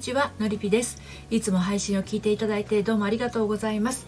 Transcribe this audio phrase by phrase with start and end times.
[0.00, 0.98] にちはのりぴです。
[1.28, 4.06] いつも配信を聞いていただいてどうもありがとうございます、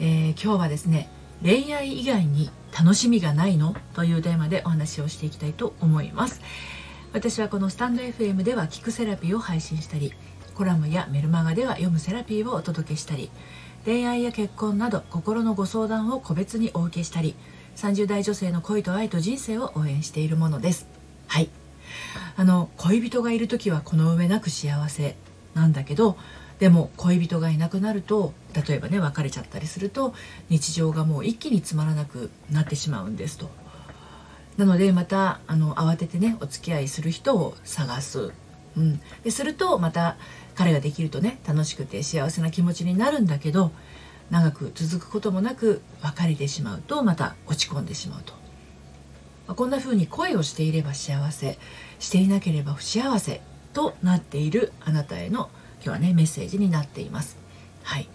[0.00, 1.08] えー、今日はですね
[1.44, 3.76] 恋愛以外に楽しみがないの？
[3.94, 6.40] というテーマでお話をしていきたいと思います。
[7.12, 10.12] 私はこのスタンド FM では聞くセラピーを配信したり
[10.56, 13.30] コラムやメルマガでは読むセラピーをお届けしたり
[13.84, 17.36] 恋愛や結婚など心のご相談を個別にお受けしたり
[17.76, 20.88] 30代女性の恋と愛と人生を応援しているものです。
[21.28, 21.48] はい。
[22.36, 25.16] あの恋人がいる時はこの上なく幸せ。
[25.54, 26.16] なんだけど
[26.58, 30.14] でも恋人がいなくなると例えばね別れちゃったりすると
[30.48, 33.50] 日常がもう一気につまらなくなってしまうんですと。
[34.56, 38.32] なのでまたあの慌ててねお付き合いする人を探す、
[38.76, 40.16] うん、でするとまた
[40.56, 43.70] 彼ができるとね楽しくて幸せな気持ちになるんだけど
[44.30, 48.32] 長く続くこともなく別れてしまうとまた落ち込んでしまうと。
[49.46, 51.58] まあ、こんな風に恋をしていれば幸せ
[51.98, 53.40] していなければ不幸せ
[53.78, 57.36] となっているあなたへの今日はねメッセージになっています。
[57.84, 58.08] はい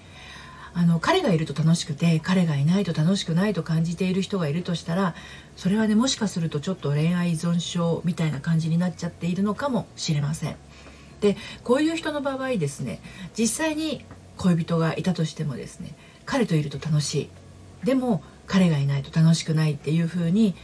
[0.75, 5.15] あの彼がいると楽しくて彼がいないと楽しくないと感じている人がいるとしたら
[5.55, 10.57] それはねもしかするとちょっと恋愛依存症みたいな感じになっちゃっているのかもしれません。
[11.21, 12.99] でこういう人の場合ですね
[13.37, 14.03] 実際に
[14.35, 17.29] 恋人がいたとしてもですね彼といると楽し
[17.83, 20.55] いでも彼がいないと楽しくないっていう風に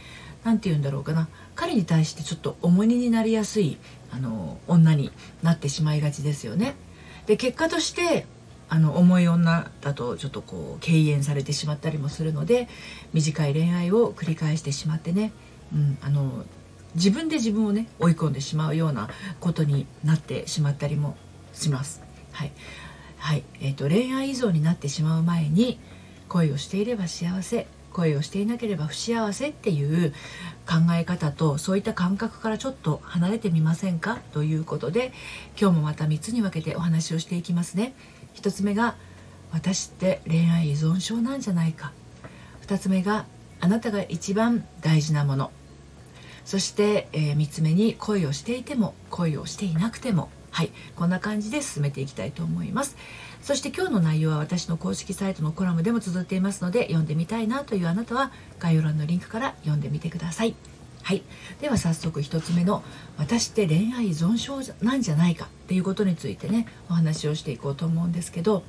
[0.44, 1.28] 何て言うんだろうかな。
[1.54, 3.78] 彼に対してちょっと重荷になりやすい
[4.10, 5.10] あの女に
[5.42, 6.74] なってしまいがちですよね。
[7.26, 8.26] で結果として
[8.68, 12.68] あの重い女だとちょっとこう敬遠されてしまったりもするので
[13.12, 15.32] 短い恋愛を繰り返してしまってね、
[15.74, 16.44] うん、あの
[16.94, 21.16] 自分で自分をね追い込んでしまうようなことになってしまったりも
[21.52, 22.02] します。
[22.32, 22.52] はい、
[23.18, 23.44] はい。
[23.60, 25.78] えーと恋愛依存になってしまう前に
[26.28, 27.66] 恋をしていれば幸せ。
[27.92, 30.12] 恋をしていなければ不幸せっていう
[30.66, 34.18] 考え方とそういった感覚からちょっと離れてみませんか？
[34.32, 35.12] ということで
[35.60, 37.94] 今日もまた3つに分けてお話をしていきますね。
[38.34, 38.94] 1つ目が
[39.52, 41.92] 私って恋愛依存症なんじゃないか。
[42.66, 43.26] 2つ目が
[43.60, 45.50] あなたが一番大事なもの。
[46.44, 50.30] そして、えー、3つ目に恋をしていても恋をしていなくても。
[50.50, 52.96] はいこんな感じで進めていきたいと思います。
[53.42, 60.54] そして今日の内容は私の公式サイトのコラムでも綴っていますので読んでみたいなというあなたは概要欄のリンクから読んでみてください。
[61.02, 61.22] はい
[61.60, 62.82] では早速1つ目の
[63.16, 68.62] 「私って恋愛依存症なんじゃないか」っていうことについてねお話をしていこうと思うんですけど、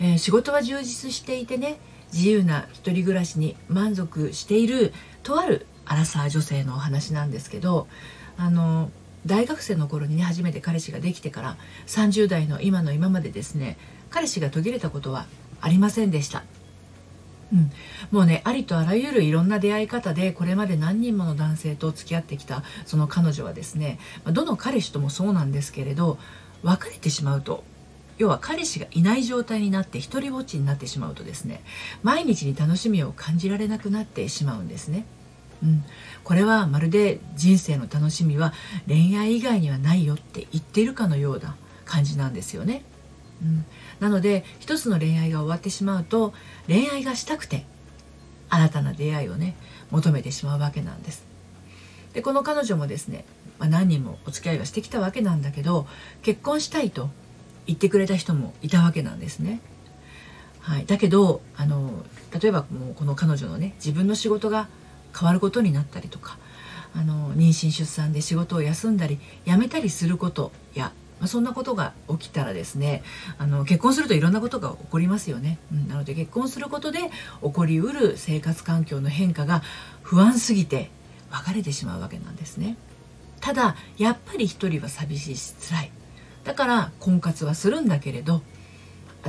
[0.00, 1.78] えー、仕事は充実していてね
[2.12, 7.86] 自由な一人暮らしに満足しているとあるアラサー女性のお話なんですけど
[8.36, 8.90] あの
[9.26, 11.56] 大学生の頃にね初めて彼氏ができてから
[11.86, 13.76] 30代の今の今までですね
[14.10, 15.26] 彼氏が途切れたことは
[15.60, 16.44] ありませんでした。
[17.52, 17.70] うん、
[18.10, 26.18] もうねありとあらゆるいろんな出会い方でこれまで何人もの男性と付き合ってきたその彼女はですねどの彼氏ともそうなんですけれど
[26.62, 27.64] 別れてしまうと
[28.18, 31.62] 要は彼氏がいない状態になって一りぼっちになってしまうとですね
[32.02, 35.06] 毎日に楽しみを感じられなくなってしまうんですね。
[35.62, 35.84] うん、
[36.24, 38.52] これはまるで人生の楽しみは
[38.86, 42.84] 恋愛以外にはないよって言っているかのような感じなんですよね。
[43.42, 43.64] うん、
[44.00, 46.32] なので一つの恋愛が終わってしまうと
[46.66, 47.64] 恋愛がしたくて
[48.50, 49.54] 新たな出会いをね
[49.90, 51.24] 求めてしまうわけなんです。
[52.14, 53.24] でこの彼女もですね、
[53.58, 55.86] まあ、何人もお付き合いはしてきたわけなんだけど
[56.22, 57.10] 結婚したいと
[57.66, 59.60] 言ってくれた人もいたわけなんですね。
[60.60, 62.04] はい、だけどあの
[62.38, 64.68] 例えばもうこの彼女のね自分の仕事が
[65.16, 66.38] 変わることになったりとか
[66.94, 73.02] あの妊娠出産で仕事を休んだり辞めたりすることや、まあ、そんなことが起きたらですね
[73.38, 76.98] あの結婚するといろんなことが起こりますよね、うん、なので結婚することで
[77.42, 79.62] 起こりうる生活環境の変化が
[80.02, 80.90] 不安すぎて
[81.30, 82.76] 別れてしまうわけなんですね。
[83.40, 85.90] ただやっぱり一人は寂しいし辛い。
[86.44, 88.40] だから婚活はするんだけれど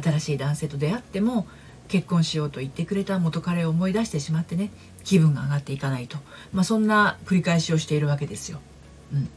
[0.01, 1.47] 新しい男性と出会っても
[1.89, 4.71] 結婚しようと言ってくれた元彼を思い出してしまってね
[5.03, 6.17] 気分が上がっていかないと、
[6.53, 8.59] まあ、そんな繰り返しをしているわけですよ。
[9.11, 9.29] うん、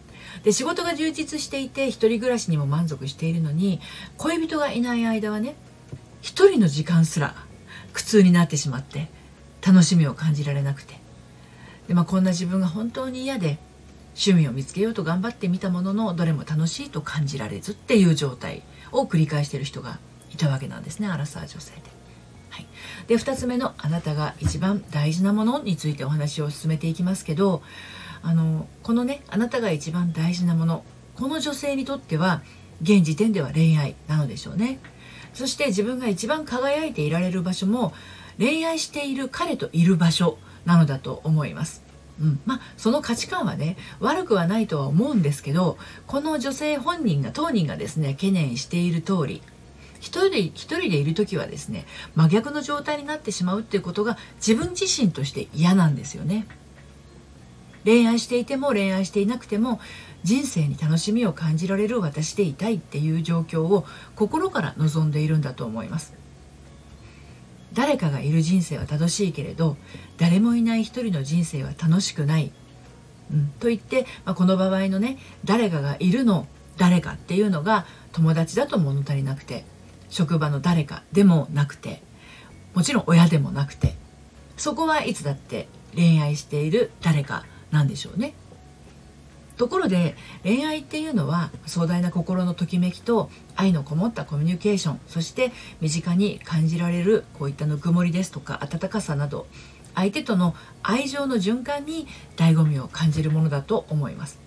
[0.44, 3.80] で仕事が充実していて一人暮らしにも満足しているのに
[4.18, 5.56] 恋人がいない間はね
[6.20, 7.34] 一人の時間すら
[7.94, 9.08] 苦痛になってしまって
[9.66, 10.94] 楽しみを感じられなくて
[11.88, 13.58] で、まあ、こんな自分が本当に嫌で
[14.14, 19.98] 趣味を見つけようと頑張ってみたもののどれも楽しいと感じられずっていう状態を繰り返している人が
[20.34, 22.01] いたわけなんですねアラサー女性で。
[22.52, 22.66] はい、
[23.06, 27.62] で2つ目のあなたが一番大事なものについてお話を進めていきますけど
[28.22, 30.84] あのこのねあなたが一番大事なもの
[31.16, 32.42] この女性にとっては
[32.82, 34.78] 現時点では恋愛なのでしょうね。
[35.34, 37.94] そして自分が一番輝いていられる場所も
[38.38, 41.82] 恋愛している彼といる場所なのだと思います、
[42.20, 49.42] うん、まあその価値観はね悪くはないとは思うんですけどこの女性本人が当人がですね懸念している通り
[50.02, 56.46] 一人で一人でいる時はですね真逆の状態になってしまうっていうことが自分自身として嫌なんですよね。
[57.84, 59.80] 恋愛していても恋愛していなくても
[60.22, 66.14] 人生に楽しみを感じられる私でいたいっていう状況を心から望んでいるんだと思います。
[67.72, 69.76] 誰かがいる人生は正しいけれど
[70.18, 72.52] 誰もいない一人の人生は楽しくない、
[73.32, 76.46] うん、と言って、まあ、この場合のね誰かがいるの
[76.76, 79.64] 誰かっていうのが友達だと物足りなくて
[80.12, 82.02] 職場の誰かでもなくて
[82.74, 83.94] もちろん親でもなくて
[84.58, 88.34] そこはいつだって恋愛している誰かなんでしょうね。
[89.56, 99.46] ところで恋愛っていうのは壮大な心のときめきと愛のこもったコミュニケーションそして身近に感じられるこういったぬくもりですとか温かさなど
[99.94, 102.06] 相手との愛情の循環に
[102.36, 104.40] 醍醐味を感じるものだと思います。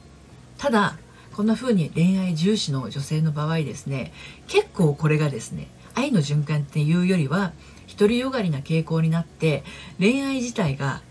[0.58, 0.98] ただ
[1.36, 4.14] こんな風に恋愛重視の女性の場合ですね
[4.48, 7.52] 結構これがですね愛の循環っていうよりは
[7.98, 9.66] 独りよがりな傾向になって
[10.00, 11.02] 恋愛自体が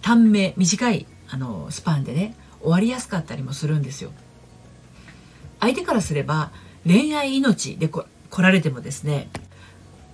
[0.00, 4.12] 短命短いあのスパンでね終わりやすかったりもするんですよ。
[5.60, 6.52] 相手からすれば
[6.86, 9.28] 恋愛命でこ来られてもですね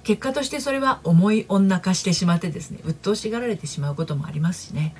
[0.02, 4.96] 結果としてそれは重い女化してしまってですね鬱陶しがられてしまうこともありますしね。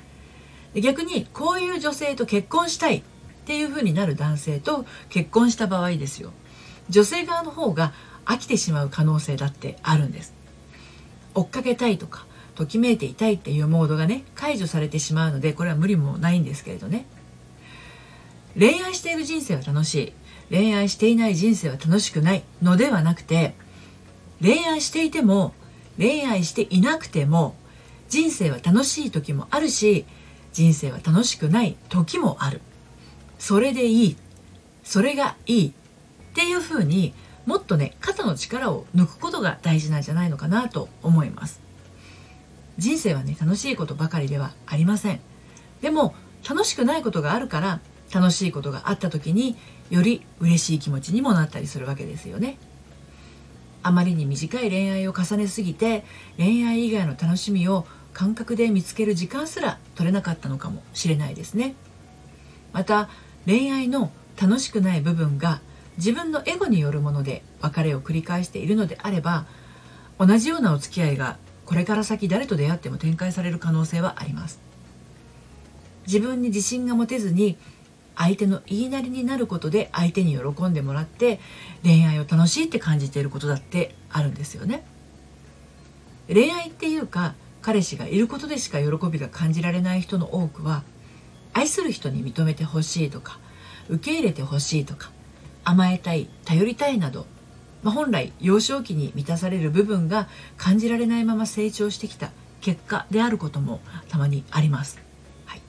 [0.73, 3.03] 逆にこういう女性と結婚したい
[3.43, 6.31] っていう風になる男性と結婚した場合ですよ。
[6.89, 7.93] 女性側の方が
[8.25, 10.33] 飽きてしまう可能性だってあるんです。
[11.35, 12.25] 追っかけたいとか
[12.55, 17.05] ときめいていたいっていうモードがね解除されてしまうのでこれは無理もないんですけれどね。
[18.57, 20.13] 恋愛している人生は楽しい。
[20.49, 22.43] 恋愛していない人生は楽しくない。
[22.61, 23.55] のではなくて
[24.41, 25.53] 恋愛していても
[25.97, 27.55] 恋愛していなくても
[28.07, 30.05] 人生は楽しい時もあるし
[30.53, 32.61] 人生は楽しくない時もある。
[33.43, 34.15] それでいい。
[34.85, 35.71] それがいいっ
[36.33, 37.13] ていうふうに
[37.45, 41.59] もっとね肩の力を抜くことが大事なんじゃないのかなと思います。
[42.77, 45.19] 人生はね楽しいことばかりではありません。
[45.81, 46.15] でも
[46.47, 47.81] 楽しくないことがあるから
[48.13, 49.57] 楽しいことがあった時に
[49.89, 52.57] より嬉しい気持ちにもなったりするわけですよね。
[53.81, 56.05] あまりに短い恋愛を重ねすぎて
[56.37, 61.75] 恋愛以外の楽しみを感覚で見つける時間すら取れなかったのかもしれないですね。
[62.71, 63.09] また
[63.45, 64.11] 恋愛の
[64.41, 65.61] 楽しくない部分が
[65.97, 69.45] 自分のエゴによるもので別れを繰り返しているのであれば
[70.19, 74.59] 同じようなお付き合いがこれから先誰と出会っても展開される可能性はあります。
[76.05, 77.57] 自分に自信が持てずに
[78.15, 81.39] 相手の言いなりになることで相手に喜んでもらって
[81.83, 84.83] 恋愛を楽しいって感じていることだってあるんですよね。
[86.27, 90.83] 恋愛っていうか彼氏がいることでしか喜びが感じられない人の多くは
[91.53, 93.39] 愛する人に認めてほしいとか
[93.89, 95.11] 受け入れてほしいとか
[95.63, 97.25] 甘えたい頼りたいなど
[97.83, 100.27] まあ、本来幼少期に満たされる部分が
[100.57, 104.99] 感じられないまま成長してきた結果であることもたまにあります。
[105.45, 105.61] はい、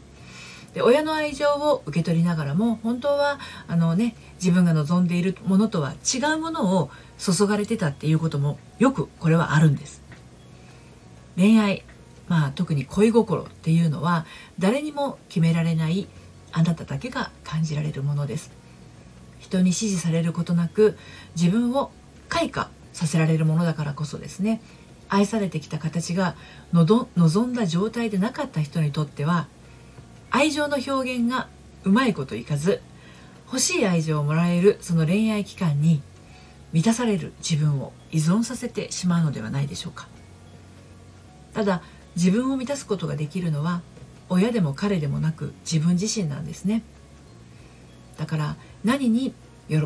[0.73, 10.03] で親の愛情を受け取りながらも本当はあの、ね、自分が望んでいるものとは違うものを注がれてたっていうこともよくこれはあるんです。
[11.37, 11.83] 恋愛
[12.29, 14.27] まあ特に恋心っていうのは
[14.59, 16.09] 誰にも決められない
[16.53, 18.51] あなただけが感じられるものです。
[19.41, 20.97] 人に指示されることなく
[21.37, 21.91] 自分を
[22.29, 24.63] 開花させられるものだからこそですね。
[25.09, 26.35] 愛されてきた形が
[26.73, 29.47] 望んだ状態でなかった人にとっては
[30.31, 31.49] 愛情の表現が
[31.85, 32.81] うまいこといかず
[33.47, 36.03] 欲しい愛情をもらえるその恋愛期間に
[36.73, 40.09] 満たされる自分を依存させてしまうのではないでしょうか。
[41.53, 41.83] ただ
[42.17, 43.83] 自分を満たすことができるのは
[44.29, 46.83] 親でも彼でもなく自分自身なんですね
[48.17, 49.35] だから何に
[49.69, 49.77] 喜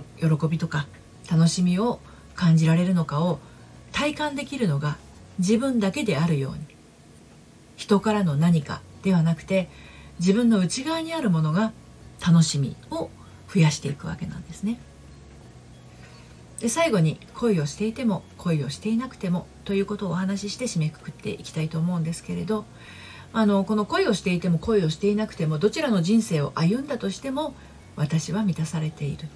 [0.49, 0.87] びとか
[1.31, 2.01] 楽しみを
[2.35, 3.41] 感じられるのかを
[3.93, 4.97] 体感できるのが
[5.39, 6.59] 自分だけであるように
[7.77, 9.69] 人からの何かではなくて
[10.19, 11.73] 自分の内側にあるものが
[12.25, 13.11] 楽しみを
[13.53, 14.81] 増やしていくわけなんですね。
[16.61, 22.65] で最後に恋をしていても恋をしていなくてもということをお話しして締めくくっていきたいと思うんですけれど
[23.33, 27.55] あのこの恋をしていても恋をしていなくてもどちらの人生を歩んだとしても
[27.95, 29.29] 私は満たされている。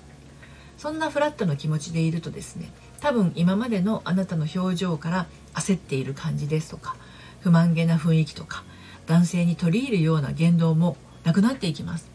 [0.78, 6.96] そんなフラットな気持ちでいるとですね多分今までのあなたの表情から焦っている感じですとか
[7.40, 8.64] 不満げな雰囲気とか
[9.06, 12.10] 男性に取り入るような言動もなくなっていきます。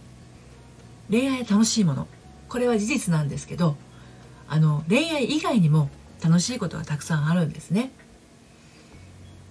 [1.09, 2.07] 恋愛楽しいもの。
[2.49, 3.77] これは事実なんですけど
[4.49, 5.89] あの恋愛以外にも
[6.23, 7.91] 楽しいことがたくさんあるんですね。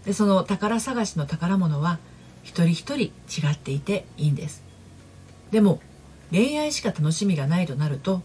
[0.05, 1.99] でその宝探しの宝物は
[2.43, 4.62] 一人一人違っていていいんです。
[5.50, 5.81] でも
[6.31, 8.23] 恋愛しか楽しみがないとなると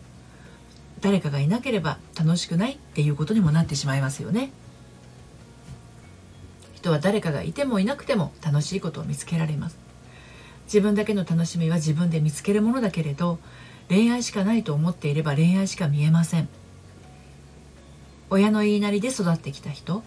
[1.02, 4.52] 誰かがいなければ楽しくないっていうことにもなってしまいますよね。
[6.76, 9.78] 人は誰かがいてもいなくても楽しいことを見つけられます。
[10.66, 13.40] 自分だけの楽しみは自分で見つけるものだけれど
[13.90, 16.48] 恋愛しかないと思っていれば恋愛しか見えません。
[18.32, 20.04] 親の言いなりで育ってきた人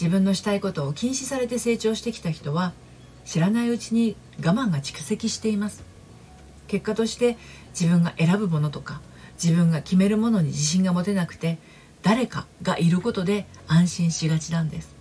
[0.00, 2.72] 自分のしたいことを禁止されて成長してきた人は
[3.24, 5.82] 知らないうちに我慢が蓄積しています。
[6.68, 7.36] 結果として
[7.78, 9.00] 自分が選ぶものとか
[9.42, 11.58] 自分が決めるものに自信が持てなくて
[12.02, 14.94] 誰かがいることで安心しがちなんです。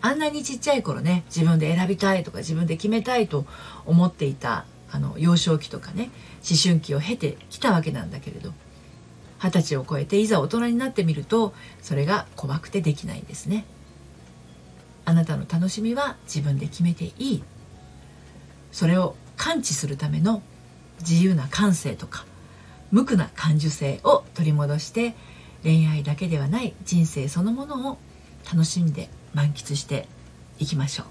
[0.00, 3.46] あんなにちっちゃい頃ね自分で選びたいとか自分で決めたいと
[3.86, 6.10] 思っていたあの幼少期とかね
[6.48, 8.52] 思春期を経てきたわけなんだけれど
[9.44, 13.66] 二十歳を超えていざ大人になってみるとそれが怖くてできないんですね。
[15.04, 17.42] あなたの楽しみは自分で決めていい。
[18.72, 20.42] それを感知するための
[21.00, 22.24] 自由な感性とか
[22.90, 25.14] 無垢な感受性を取り戻して
[25.62, 27.98] 恋愛だけではない人生そのものを
[28.50, 30.08] 楽しんで満喫して
[30.58, 31.06] いきましょう、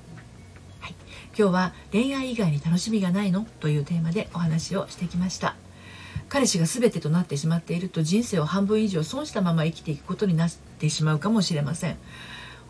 [0.79, 0.95] はい、
[1.37, 3.45] 今日は恋愛以外に楽しみがないの？
[3.59, 5.55] というテーマでお話をしてきました。
[6.29, 11.97] 彼氏が全てとなってしまっていると人生を半分以上損したまま生きていくことになってしまうかもしれません。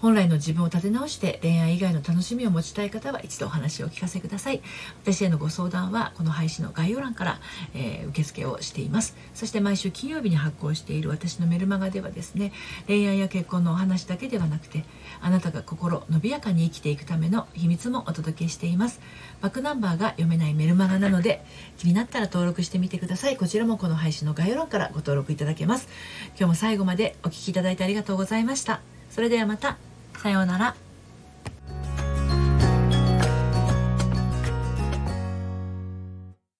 [0.03, 4.61] 本来の自分を立て直して恋愛以外の楽しみを持ちたい方は一度お話をお聞かせください。
[5.01, 7.39] 私へのご相談はこの配信の概要欄から、
[7.73, 9.15] えー、受付をしています。
[9.33, 12.51] そして毎週金曜日に発行している私のメルマガではですね
[12.85, 14.83] 恋愛や結婚のお話だけではなくて
[15.21, 18.99] あなたが心伸びやかに生きていくための秘密もお届けしています。
[19.39, 21.45] バックナンバーが読めないメルマガなので
[21.77, 23.37] 気になったら登録してみてください。
[23.37, 25.87] こちらもこの配信の概要欄からご登録いただけます。
[26.31, 28.81] 今日も最後までお聴きいただいてありがとうございました。
[29.09, 29.92] それではまた。
[30.17, 30.82] さようなら。